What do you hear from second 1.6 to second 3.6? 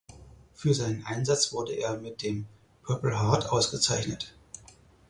er mit dem Purple Heart